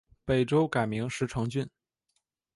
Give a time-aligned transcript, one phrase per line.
[0.25, 1.69] 北周改名石城郡。